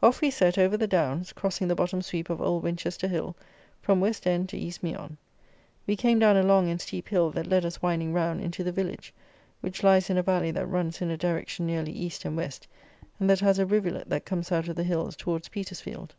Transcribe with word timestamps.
Off 0.00 0.20
we 0.20 0.30
set 0.30 0.58
over 0.58 0.76
the 0.76 0.86
downs 0.86 1.32
(crossing 1.32 1.66
the 1.66 1.74
bottom 1.74 2.00
sweep 2.00 2.30
of 2.30 2.40
Old 2.40 2.62
Winchester 2.62 3.08
Hill) 3.08 3.34
from 3.82 3.98
West 4.00 4.24
End 4.24 4.48
to 4.48 4.56
East 4.56 4.80
Meon. 4.80 5.16
We 5.88 5.96
came 5.96 6.20
down 6.20 6.36
a 6.36 6.44
long 6.44 6.70
and 6.70 6.80
steep 6.80 7.08
hill 7.08 7.32
that 7.32 7.48
led 7.48 7.64
us 7.66 7.82
winding 7.82 8.12
round 8.12 8.40
into 8.40 8.62
the 8.62 8.70
village, 8.70 9.12
which 9.62 9.82
lies 9.82 10.08
in 10.08 10.18
a 10.18 10.22
valley 10.22 10.52
that 10.52 10.66
runs 10.66 11.02
in 11.02 11.10
a 11.10 11.16
direction 11.16 11.66
nearly 11.66 11.90
east 11.90 12.24
and 12.24 12.36
west, 12.36 12.68
and 13.18 13.28
that 13.28 13.40
has 13.40 13.58
a 13.58 13.66
rivulet 13.66 14.08
that 14.08 14.24
comes 14.24 14.52
out 14.52 14.68
of 14.68 14.76
the 14.76 14.84
hills 14.84 15.16
towards 15.16 15.48
Petersfield. 15.48 16.14